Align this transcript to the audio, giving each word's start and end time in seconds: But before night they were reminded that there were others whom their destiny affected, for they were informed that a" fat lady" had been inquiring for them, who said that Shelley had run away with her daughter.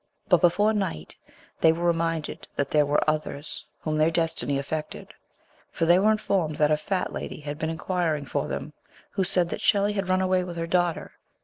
But 0.29 0.41
before 0.41 0.73
night 0.73 1.15
they 1.59 1.71
were 1.71 1.85
reminded 1.85 2.47
that 2.55 2.71
there 2.71 2.87
were 2.87 3.07
others 3.07 3.65
whom 3.81 3.99
their 3.99 4.09
destiny 4.09 4.57
affected, 4.57 5.13
for 5.71 5.85
they 5.85 5.99
were 5.99 6.11
informed 6.11 6.55
that 6.55 6.71
a" 6.71 6.77
fat 6.89 7.13
lady" 7.13 7.39
had 7.41 7.59
been 7.59 7.69
inquiring 7.69 8.25
for 8.25 8.47
them, 8.47 8.73
who 9.11 9.23
said 9.23 9.49
that 9.49 9.61
Shelley 9.61 9.93
had 9.93 10.09
run 10.09 10.19
away 10.21 10.43
with 10.43 10.57
her 10.57 10.65
daughter. 10.65 11.11